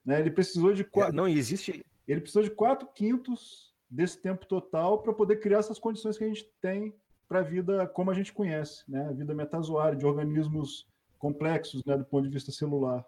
Né? 0.05 0.21
Ele 0.21 0.31
precisou 0.31 0.75
de 0.75 0.85
quatro. 0.85 1.15
É, 1.15 1.17
não 1.17 1.27
existe. 1.27 1.85
Ele 2.07 2.21
precisou 2.21 2.43
de 2.43 2.51
quatro 2.51 2.87
quintos 2.89 3.72
desse 3.93 4.17
tempo 4.19 4.47
total 4.47 5.03
para 5.03 5.13
poder 5.13 5.37
criar 5.37 5.59
essas 5.59 5.79
condições 5.79 6.17
que 6.17 6.25
a 6.25 6.27
gente 6.27 6.51
tem 6.63 6.95
para 7.29 7.41
a 7.41 7.43
vida 7.43 7.87
como 7.87 8.11
a 8.11 8.15
gente 8.15 8.33
conhece, 8.33 8.83
né? 8.89 9.07
A 9.07 9.13
vida 9.13 9.35
metazoária, 9.35 9.97
de 9.97 10.07
organismos 10.07 10.89
complexos, 11.19 11.85
né? 11.85 11.97
Do 11.99 12.05
ponto 12.05 12.25
de 12.25 12.33
vista 12.33 12.51
celular. 12.51 13.05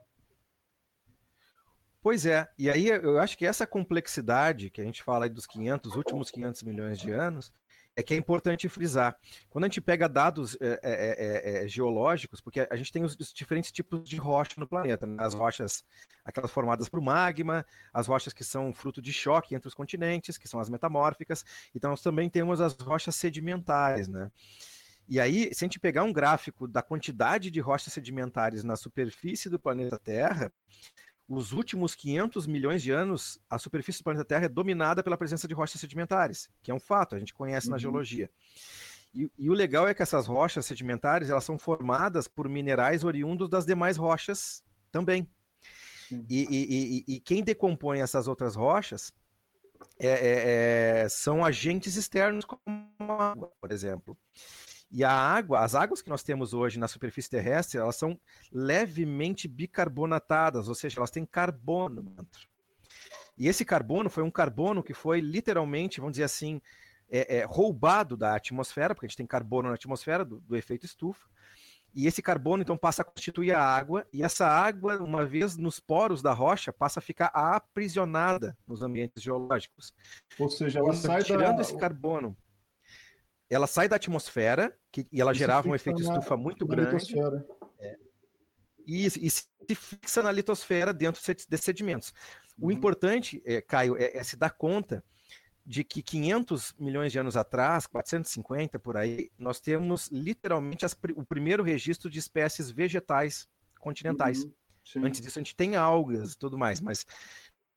Pois 2.02 2.26
é, 2.26 2.46
e 2.58 2.68
aí 2.68 2.88
eu 2.88 3.18
acho 3.18 3.36
que 3.38 3.46
essa 3.46 3.66
complexidade 3.66 4.68
que 4.68 4.78
a 4.78 4.84
gente 4.84 5.02
fala 5.02 5.26
dos 5.26 5.46
500, 5.46 5.96
últimos 5.96 6.30
500 6.30 6.62
milhões 6.62 6.98
de 6.98 7.10
anos, 7.10 7.50
é 7.96 8.02
que 8.02 8.14
é 8.14 8.16
importante 8.16 8.68
frisar. 8.68 9.16
Quando 9.48 9.64
a 9.64 9.68
gente 9.68 9.80
pega 9.80 10.08
dados 10.08 10.56
é, 10.60 11.62
é, 11.64 11.68
geológicos, 11.68 12.40
porque 12.40 12.66
a 12.68 12.76
gente 12.76 12.92
tem 12.92 13.04
os, 13.04 13.16
os, 13.18 13.32
diferentes 13.32 13.70
tipos 13.70 14.08
de 14.08 14.16
rocha 14.16 14.54
no 14.58 14.66
planeta, 14.66 15.06
né? 15.06 15.16
as 15.18 15.34
rochas, 15.34 15.84
aquelas 16.24 16.50
formadas 16.50 16.88
por 16.88 17.00
magma, 17.00 17.64
as 17.92 18.06
rochas 18.06 18.32
que 18.32 18.44
são 18.44 18.72
fruto 18.74 19.00
de 19.00 19.12
choque 19.12 19.54
entre 19.54 19.68
os 19.68 19.74
continentes, 19.74 20.36
que 20.36 20.48
são 20.48 20.58
as 20.58 20.68
metamórficas, 20.68 21.44
então 21.74 21.90
nós 21.90 22.02
também 22.02 22.28
temos 22.28 22.60
as 22.60 22.74
rochas 22.74 23.14
sedimentares, 23.14 24.08
né? 24.08 24.30
E 25.06 25.20
aí, 25.20 25.52
se 25.52 25.64
a 25.64 25.66
gente 25.66 25.78
pegar 25.78 26.02
um 26.02 26.12
gráfico 26.12 26.66
da 26.66 26.82
quantidade 26.82 27.50
de 27.50 27.60
rochas 27.60 27.92
sedimentares 27.92 28.64
na 28.64 28.74
superfície 28.74 29.50
do 29.50 29.58
planeta 29.58 29.98
Terra, 29.98 30.50
os 31.28 31.52
últimos 31.52 31.94
500 31.94 32.46
milhões 32.46 32.82
de 32.82 32.90
anos, 32.90 33.40
a 33.48 33.58
superfície 33.58 34.00
do 34.00 34.04
planeta 34.04 34.24
Terra 34.24 34.44
é 34.44 34.48
dominada 34.48 35.02
pela 35.02 35.16
presença 35.16 35.48
de 35.48 35.54
rochas 35.54 35.80
sedimentares, 35.80 36.50
que 36.62 36.70
é 36.70 36.74
um 36.74 36.80
fato, 36.80 37.14
a 37.14 37.18
gente 37.18 37.32
conhece 37.32 37.66
uhum. 37.66 37.72
na 37.72 37.78
geologia. 37.78 38.30
E, 39.14 39.30
e, 39.38 39.48
o 39.48 39.54
legal 39.54 39.86
é 39.86 39.94
que 39.94 40.02
essas 40.02 40.26
rochas 40.26 40.66
sedimentares 40.66 41.30
elas 41.30 41.44
são 41.44 41.56
formadas 41.56 42.26
por 42.26 42.48
minerais 42.48 43.04
oriundos 43.04 43.48
das 43.48 43.64
demais 43.64 43.96
rochas 43.96 44.64
também. 44.90 45.28
E, 46.10 47.04
e, 47.08 47.14
e, 47.14 47.20
quem 47.20 47.42
decompõe 47.42 48.00
essas 48.00 48.28
outras 48.28 48.54
rochas 48.56 49.12
é, 49.98 50.08
é, 50.08 51.02
é, 51.04 51.08
são 51.08 51.44
agentes 51.44 51.96
externos, 51.96 52.44
como 52.44 52.62
a 53.00 53.30
água, 53.30 53.52
por 53.60 53.70
exemplo. 53.70 54.18
E 54.96 55.02
a 55.02 55.10
água, 55.10 55.58
as 55.58 55.74
águas 55.74 56.00
que 56.00 56.08
nós 56.08 56.22
temos 56.22 56.54
hoje 56.54 56.78
na 56.78 56.86
superfície 56.86 57.28
terrestre, 57.28 57.80
elas 57.80 57.96
são 57.96 58.16
levemente 58.52 59.48
bicarbonatadas, 59.48 60.68
ou 60.68 60.74
seja, 60.76 61.00
elas 61.00 61.10
têm 61.10 61.26
carbono 61.26 62.00
dentro. 62.00 62.48
E 63.36 63.48
esse 63.48 63.64
carbono 63.64 64.08
foi 64.08 64.22
um 64.22 64.30
carbono 64.30 64.84
que 64.84 64.94
foi 64.94 65.20
literalmente, 65.20 65.98
vamos 65.98 66.12
dizer 66.12 66.22
assim, 66.22 66.62
é, 67.10 67.38
é, 67.38 67.44
roubado 67.44 68.16
da 68.16 68.36
atmosfera, 68.36 68.94
porque 68.94 69.06
a 69.06 69.08
gente 69.08 69.16
tem 69.16 69.26
carbono 69.26 69.68
na 69.68 69.74
atmosfera 69.74 70.24
do, 70.24 70.38
do 70.38 70.54
efeito 70.54 70.86
estufa. 70.86 71.26
E 71.92 72.06
esse 72.06 72.22
carbono, 72.22 72.62
então, 72.62 72.76
passa 72.76 73.02
a 73.02 73.04
constituir 73.04 73.52
a 73.52 73.60
água, 73.60 74.06
e 74.12 74.22
essa 74.22 74.46
água, 74.46 75.02
uma 75.02 75.26
vez 75.26 75.56
nos 75.56 75.80
poros 75.80 76.22
da 76.22 76.32
rocha, 76.32 76.72
passa 76.72 77.00
a 77.00 77.02
ficar 77.02 77.32
aprisionada 77.34 78.56
nos 78.64 78.80
ambientes 78.80 79.20
geológicos. 79.20 79.92
Ou 80.38 80.48
seja, 80.48 80.78
ela 80.78 80.90
então, 80.90 81.00
sai 81.00 81.24
tirando 81.24 81.56
da... 81.56 81.62
esse 81.62 81.76
carbono 81.76 82.36
ela 83.54 83.66
sai 83.66 83.88
da 83.88 83.96
atmosfera 83.96 84.76
que, 84.90 85.06
e 85.12 85.20
ela 85.20 85.32
Isso 85.32 85.38
gerava 85.38 85.68
um 85.68 85.74
efeito 85.74 86.00
estufa 86.00 86.36
muito 86.36 86.66
grande. 86.66 87.14
É, 87.78 87.96
e, 88.86 89.06
e, 89.06 89.30
se 89.30 89.46
fixa 89.74 90.22
na 90.22 90.30
litosfera 90.30 90.92
dentro 90.92 91.22
desses 91.48 91.64
sedimentos. 91.64 92.12
O 92.58 92.66
uhum. 92.66 92.72
importante, 92.72 93.42
é, 93.44 93.60
Caio, 93.60 93.96
é, 93.96 94.16
é, 94.16 94.22
se 94.22 94.36
dar 94.36 94.50
conta 94.50 95.02
de 95.66 95.82
que 95.82 96.02
500 96.02 96.74
milhões 96.78 97.10
de 97.10 97.18
anos 97.18 97.36
atrás, 97.36 97.86
450 97.86 98.78
por 98.78 98.96
aí, 98.96 99.30
nós 99.38 99.60
temos 99.60 100.08
literalmente 100.08 100.84
as, 100.84 100.94
o 101.16 101.24
primeiro 101.24 101.62
registro 101.62 102.10
de 102.10 102.18
espécies 102.18 102.70
vegetais 102.70 103.48
continentais. 103.80 104.44
Uhum. 104.44 105.06
Antes 105.06 105.20
disso, 105.20 105.38
a 105.38 105.42
gente 105.42 105.56
tem 105.56 105.76
algas 105.76 106.32
e 106.32 106.38
tudo 106.38 106.58
mais, 106.58 106.80
mas 106.80 107.06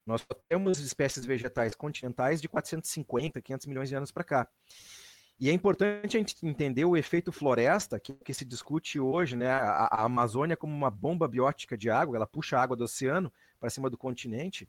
nós 0.05 0.25
temos 0.49 0.79
espécies 0.79 1.25
vegetais 1.25 1.75
continentais 1.75 2.41
de 2.41 2.49
450, 2.49 3.41
500 3.41 3.67
milhões 3.67 3.89
de 3.89 3.95
anos 3.95 4.11
para 4.11 4.23
cá. 4.23 4.47
E 5.39 5.49
é 5.49 5.53
importante 5.53 6.17
a 6.17 6.19
gente 6.19 6.35
entender 6.43 6.83
o 6.83 6.97
efeito 6.97 7.31
floresta, 7.31 7.99
que, 7.99 8.13
que 8.13 8.33
se 8.33 8.43
discute 8.43 8.99
hoje, 8.99 9.35
né? 9.35 9.51
A, 9.51 9.85
a, 9.85 10.05
Amazônia 10.05 10.57
como 10.57 10.73
uma 10.73 10.89
bomba 10.89 11.27
biótica 11.27 11.77
de 11.77 11.89
água, 11.89 12.15
ela 12.15 12.25
puxa 12.25 12.57
a 12.57 12.63
água 12.63 12.75
do 12.75 12.85
oceano 12.85 13.31
para 13.59 13.69
cima 13.69 13.89
do 13.89 13.97
continente. 13.97 14.67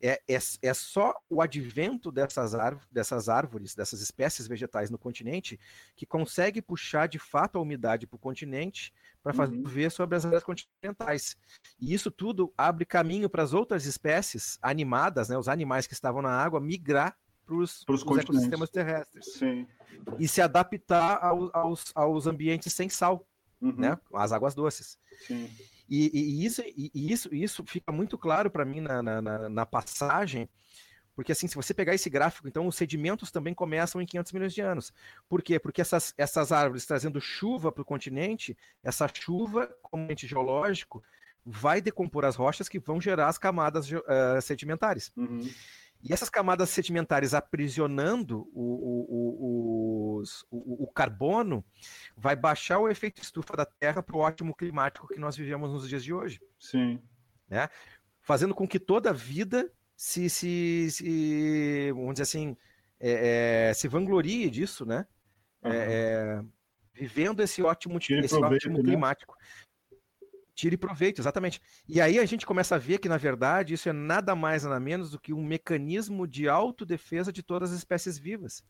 É, 0.00 0.20
é, 0.26 0.38
é 0.62 0.74
só 0.74 1.14
o 1.30 1.40
advento 1.40 2.10
dessas, 2.10 2.52
dessas 2.90 3.28
árvores, 3.28 3.74
dessas 3.74 4.00
espécies 4.00 4.48
vegetais 4.48 4.90
no 4.90 4.98
continente, 4.98 5.60
que 5.94 6.06
consegue 6.06 6.60
puxar 6.60 7.06
de 7.06 7.20
fato 7.20 7.56
a 7.56 7.60
umidade 7.60 8.06
para 8.06 8.16
o 8.16 8.18
continente 8.18 8.92
para 9.22 9.32
fazer 9.32 9.54
uhum. 9.54 9.62
ver 9.62 9.90
sobre 9.92 10.16
as 10.16 10.26
áreas 10.26 10.42
continentais. 10.42 11.36
E 11.78 11.94
isso 11.94 12.10
tudo 12.10 12.52
abre 12.58 12.84
caminho 12.84 13.30
para 13.30 13.44
as 13.44 13.52
outras 13.52 13.86
espécies 13.86 14.58
animadas, 14.60 15.28
né, 15.28 15.38
os 15.38 15.48
animais 15.48 15.86
que 15.86 15.94
estavam 15.94 16.20
na 16.20 16.32
água, 16.32 16.60
migrar 16.60 17.16
para 17.44 17.56
os 17.56 17.84
ecossistemas 18.18 18.70
terrestres. 18.70 19.34
Sim. 19.34 19.66
E 20.18 20.26
se 20.26 20.40
adaptar 20.40 21.18
ao, 21.22 21.50
aos, 21.54 21.92
aos 21.94 22.26
ambientes 22.26 22.72
sem 22.72 22.88
sal, 22.88 23.26
uhum. 23.60 23.74
né? 23.76 23.98
As 24.14 24.32
águas 24.32 24.54
doces. 24.54 24.98
Sim. 25.26 25.50
E, 25.88 26.10
e, 26.14 26.44
isso, 26.44 26.62
e, 26.66 26.90
isso, 26.94 27.34
isso 27.34 27.64
fica 27.66 27.92
muito 27.92 28.16
claro 28.16 28.50
para 28.50 28.64
mim 28.64 28.80
na, 28.80 29.02
na, 29.02 29.48
na, 29.48 29.66
passagem, 29.66 30.48
porque 31.14 31.32
assim, 31.32 31.46
se 31.46 31.54
você 31.54 31.74
pegar 31.74 31.94
esse 31.94 32.08
gráfico, 32.08 32.48
então 32.48 32.66
os 32.66 32.76
sedimentos 32.76 33.30
também 33.30 33.52
começam 33.52 34.00
em 34.00 34.06
500 34.06 34.32
milhões 34.32 34.54
de 34.54 34.62
anos. 34.62 34.92
Por 35.28 35.42
quê? 35.42 35.58
Porque 35.58 35.82
essas, 35.82 36.14
essas 36.16 36.50
árvores 36.50 36.86
trazendo 36.86 37.20
chuva 37.20 37.70
para 37.70 37.82
o 37.82 37.84
continente, 37.84 38.56
essa 38.82 39.06
chuva, 39.12 39.68
como 39.82 40.10
ente 40.10 40.26
geológico, 40.26 41.02
vai 41.44 41.80
decompor 41.80 42.24
as 42.24 42.36
rochas 42.36 42.68
que 42.68 42.78
vão 42.78 43.00
gerar 43.00 43.28
as 43.28 43.36
camadas 43.36 43.90
uh, 43.90 44.40
sedimentares. 44.40 45.12
Uhum. 45.16 45.46
E 46.02 46.12
essas 46.12 46.28
camadas 46.28 46.68
sedimentares 46.70 47.32
aprisionando 47.32 48.50
o, 48.52 50.20
o, 50.20 50.24
o, 50.50 50.84
o, 50.84 50.86
carbono 50.88 51.64
vai 52.16 52.34
baixar 52.34 52.80
o 52.80 52.88
efeito 52.88 53.22
estufa 53.22 53.56
da 53.56 53.64
Terra 53.64 54.02
para 54.02 54.16
o 54.16 54.20
ótimo 54.20 54.54
climático 54.54 55.06
que 55.06 55.20
nós 55.20 55.36
vivemos 55.36 55.70
nos 55.70 55.88
dias 55.88 56.02
de 56.02 56.12
hoje. 56.12 56.40
Sim. 56.58 57.00
Né? 57.48 57.68
Fazendo 58.20 58.52
com 58.52 58.66
que 58.66 58.80
toda 58.80 59.10
a 59.10 59.12
vida 59.12 59.70
se, 59.94 60.28
se, 60.28 60.88
se 60.90 61.92
vamos 61.92 62.14
dizer 62.14 62.24
assim, 62.24 62.56
é, 62.98 63.68
é, 63.68 63.74
se 63.74 63.86
vanglorie 63.86 64.50
disso, 64.50 64.84
né? 64.84 65.06
Uhum. 65.62 65.70
É, 65.72 66.44
vivendo 66.92 67.40
esse 67.40 67.62
ótimo, 67.62 67.98
esse 67.98 68.34
ótimo 68.34 68.82
né? 68.82 69.28
Tire 70.62 70.76
proveito, 70.76 71.20
exatamente. 71.20 71.60
E 71.88 72.00
aí 72.00 72.20
a 72.20 72.24
gente 72.24 72.46
começa 72.46 72.76
a 72.76 72.78
ver 72.78 72.98
que, 72.98 73.08
na 73.08 73.16
verdade, 73.16 73.74
isso 73.74 73.88
é 73.88 73.92
nada 73.92 74.36
mais 74.36 74.62
nada 74.62 74.78
menos 74.78 75.10
do 75.10 75.18
que 75.18 75.32
um 75.32 75.44
mecanismo 75.44 76.24
de 76.24 76.48
autodefesa 76.48 77.32
de 77.32 77.42
todas 77.42 77.72
as 77.72 77.78
espécies 77.78 78.16
vivas. 78.16 78.62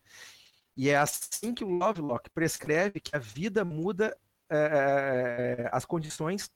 E 0.75 0.89
é 0.89 0.97
assim 0.97 1.53
que 1.53 1.63
o 1.63 1.69
Lovelock 1.69 2.31
prescreve 2.31 2.99
que 2.99 3.15
a 3.15 3.19
vida 3.19 3.63
muda 3.63 4.17
é, 4.49 5.69
as 5.71 5.85
condições 5.85 6.51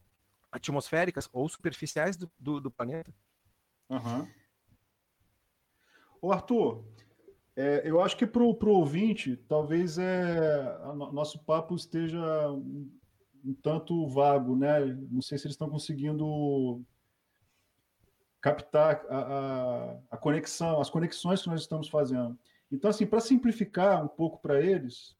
atmosféricas 0.50 1.28
ou 1.30 1.46
superficiais 1.50 2.16
do, 2.16 2.32
do, 2.38 2.58
do 2.58 2.70
planeta. 2.70 3.12
Uhum. 3.90 4.26
Ô 6.18 6.32
Arthur, 6.32 6.82
é, 7.54 7.82
eu 7.84 8.00
acho 8.00 8.16
que 8.16 8.26
para 8.26 8.42
o 8.42 8.56
ouvinte, 8.68 9.36
talvez 9.46 9.98
é, 9.98 10.78
nosso 11.12 11.38
papo 11.40 11.74
esteja 11.74 12.24
tanto 13.62 14.06
vago, 14.08 14.56
né? 14.56 14.84
Não 15.10 15.22
sei 15.22 15.38
se 15.38 15.46
eles 15.46 15.54
estão 15.54 15.68
conseguindo 15.68 16.82
captar 18.40 19.02
a, 19.08 19.18
a, 19.18 19.98
a, 20.12 20.16
conexão, 20.16 20.80
as 20.80 20.90
conexões 20.90 21.42
que 21.42 21.48
nós 21.48 21.60
estamos 21.60 21.88
fazendo. 21.88 22.38
Então, 22.70 22.90
assim, 22.90 23.06
para 23.06 23.20
simplificar 23.20 24.04
um 24.04 24.08
pouco 24.08 24.40
para 24.40 24.60
eles, 24.60 25.16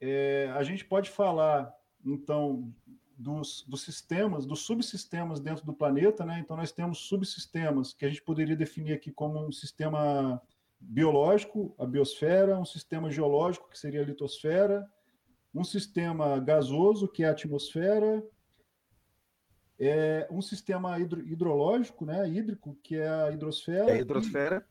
é, 0.00 0.50
a 0.54 0.62
gente 0.62 0.84
pode 0.84 1.10
falar, 1.10 1.72
então, 2.04 2.72
dos, 3.16 3.64
dos 3.66 3.82
sistemas, 3.82 4.46
dos 4.46 4.60
subsistemas 4.60 5.40
dentro 5.40 5.64
do 5.66 5.72
planeta, 5.72 6.24
né? 6.24 6.38
Então, 6.38 6.56
nós 6.56 6.72
temos 6.72 6.98
subsistemas 6.98 7.92
que 7.92 8.04
a 8.04 8.08
gente 8.08 8.22
poderia 8.22 8.56
definir 8.56 8.92
aqui 8.92 9.10
como 9.10 9.44
um 9.44 9.52
sistema 9.52 10.40
biológico, 10.80 11.74
a 11.78 11.84
biosfera, 11.84 12.58
um 12.58 12.64
sistema 12.64 13.10
geológico, 13.10 13.68
que 13.68 13.78
seria 13.78 14.02
a 14.02 14.04
litosfera, 14.04 14.88
um 15.54 15.64
sistema 15.64 16.38
gasoso, 16.38 17.08
que 17.08 17.22
é 17.22 17.28
a 17.28 17.32
atmosfera, 17.32 18.22
é 19.78 20.26
um 20.30 20.42
sistema 20.42 20.98
hidro, 20.98 21.20
hidrológico, 21.20 22.04
né, 22.04 22.28
hídrico, 22.28 22.76
que 22.82 22.96
é 22.96 23.08
a 23.08 23.30
hidrosfera. 23.30 23.90
É 23.90 23.94
a 23.94 24.00
hidrosfera. 24.00 24.66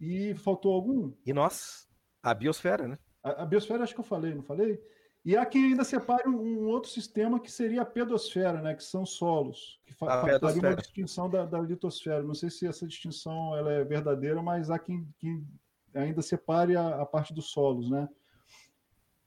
E, 0.00 0.30
e, 0.30 0.34
faltou 0.34 0.72
algum? 0.74 1.12
E 1.24 1.32
nós, 1.32 1.88
a 2.22 2.34
biosfera, 2.34 2.88
né? 2.88 2.98
A, 3.22 3.42
a, 3.42 3.46
biosfera 3.46 3.84
acho 3.84 3.94
que 3.94 4.00
eu 4.00 4.04
falei, 4.04 4.34
não 4.34 4.42
falei? 4.42 4.80
E 5.24 5.36
há 5.36 5.44
quem 5.44 5.66
ainda 5.66 5.84
separe 5.84 6.28
um, 6.28 6.40
um, 6.40 6.68
outro 6.68 6.90
sistema 6.90 7.38
que 7.38 7.50
seria 7.50 7.82
a 7.82 7.86
pedosfera, 7.86 8.60
né, 8.60 8.74
que 8.74 8.82
são 8.82 9.04
solos, 9.04 9.80
que 9.84 9.92
fa 9.92 10.22
faria 10.40 10.60
uma 10.60 10.76
distinção 10.76 11.28
da, 11.28 11.44
da, 11.44 11.60
litosfera. 11.60 12.22
Não 12.22 12.34
sei 12.34 12.50
se 12.50 12.66
essa 12.66 12.86
distinção 12.86 13.56
ela 13.56 13.72
é 13.72 13.84
verdadeira, 13.84 14.42
mas 14.42 14.70
há 14.70 14.78
quem, 14.78 15.06
quem 15.18 15.46
ainda 15.94 16.22
separe 16.22 16.76
a, 16.76 17.02
a 17.02 17.06
parte 17.06 17.34
dos 17.34 17.50
solos, 17.50 17.90
né? 17.90 18.08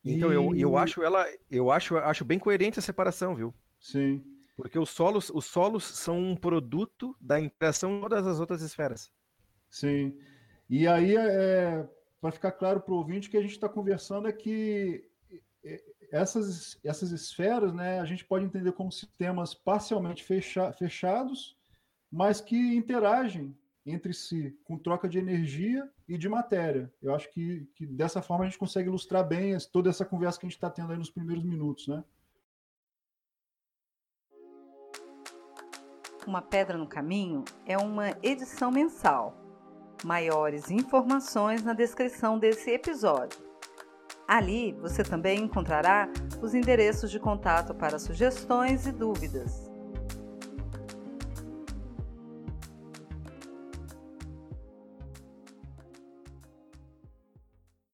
Então 0.04 0.32
e... 0.32 0.36
eu, 0.36 0.56
eu 0.56 0.78
acho 0.78 1.04
ela, 1.04 1.26
eu 1.50 1.72
acho, 1.72 1.98
acho 1.98 2.26
bem 2.26 2.40
coerente 2.40 2.80
a 2.80 2.82
separação, 2.82 3.36
viu? 3.36 3.54
Sim. 3.80 4.24
Porque 4.56 4.78
os 4.78 4.90
solos, 4.90 5.30
os 5.30 5.46
solos 5.46 5.84
são 5.84 6.20
um 6.20 6.36
produto 6.36 7.16
da 7.20 7.40
interação 7.40 7.96
com 7.96 8.02
todas 8.10 8.28
as 8.28 8.40
outras 8.40 8.62
esferas. 8.62 9.12
Sim. 9.70 10.18
E 10.70 10.88
aí, 10.88 11.16
é, 11.16 11.88
para 12.20 12.32
ficar 12.32 12.52
claro 12.52 12.82
para 12.82 12.94
o 12.94 12.98
ouvinte, 12.98 13.30
que 13.30 13.38
a 13.38 13.42
gente 13.42 13.52
está 13.52 13.68
conversando 13.68 14.28
é 14.28 14.32
que 14.32 15.04
essas, 16.12 16.78
essas 16.84 17.12
esferas, 17.12 17.74
né, 17.74 18.00
a 18.00 18.06
gente 18.06 18.26
pode 18.26 18.46
entender 18.46 18.74
como 18.74 18.92
sistemas 18.92 19.54
parcialmente 19.54 20.24
fecha, 20.24 20.72
fechados, 20.74 21.58
mas 22.12 22.42
que 22.42 22.56
interagem 22.76 23.58
entre 23.86 24.14
si, 24.14 24.58
com 24.64 24.78
troca 24.78 25.10
de 25.10 25.18
energia 25.18 25.90
e 26.08 26.18
de 26.18 26.30
matéria. 26.30 26.92
Eu 27.02 27.16
acho 27.16 27.32
que, 27.32 27.68
que 27.76 27.86
dessa 27.86 28.22
forma 28.22 28.44
a 28.44 28.48
gente 28.48 28.60
consegue 28.60 28.88
ilustrar 28.88 29.28
bem 29.28 29.58
toda 29.72 29.90
essa 29.90 30.06
conversa 30.06 30.40
que 30.40 30.46
a 30.46 30.50
gente 30.50 30.58
está 30.58 30.70
tendo 30.70 30.92
aí 30.92 30.98
nos 30.98 31.10
primeiros 31.10 31.44
minutos, 31.44 31.88
né? 31.88 32.04
Uma 36.28 36.42
Pedra 36.42 36.78
no 36.78 36.88
Caminho 36.88 37.44
é 37.66 37.78
uma 37.78 38.16
edição 38.22 38.72
mensal. 38.72 39.36
Maiores 40.04 40.70
informações 40.70 41.64
na 41.64 41.74
descrição 41.74 42.38
desse 42.38 42.70
episódio. 42.70 43.40
Ali 44.28 44.72
você 44.74 45.04
também 45.04 45.44
encontrará 45.44 46.08
os 46.42 46.54
endereços 46.54 47.10
de 47.10 47.20
contato 47.20 47.74
para 47.74 48.00
sugestões 48.00 48.86
e 48.86 48.92
dúvidas. 48.92 49.71